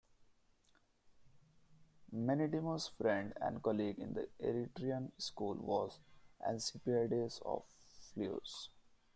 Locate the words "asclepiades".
6.43-7.39